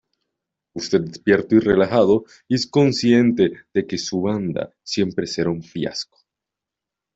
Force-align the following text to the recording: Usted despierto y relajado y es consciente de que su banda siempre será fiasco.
Usted 0.73 1.01
despierto 1.01 1.53
y 1.53 1.59
relajado 1.59 2.23
y 2.47 2.55
es 2.55 2.65
consciente 2.65 3.51
de 3.71 3.85
que 3.85 3.99
su 3.99 4.19
banda 4.21 4.73
siempre 4.81 5.27
será 5.27 5.53
fiasco. 5.61 6.17